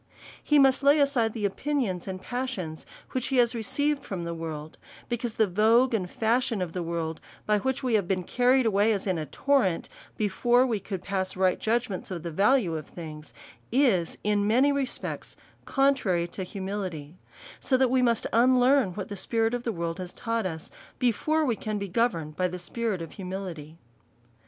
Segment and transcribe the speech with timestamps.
[0.43, 4.79] He must lay aside the opinions and passions which he has received from the world,
[5.09, 8.65] because the vogue and fashion of the world, by which we have been car ried
[8.65, 12.87] away, as in a torrent, before we could pass right judgments of the value of
[12.87, 13.31] things,
[13.71, 15.35] is in many respects
[15.65, 17.15] contrary to humility;
[17.59, 21.45] so that we must unlearn what the spirit of the world has taught us, before
[21.45, 23.77] we can be governed by the spirit of humility.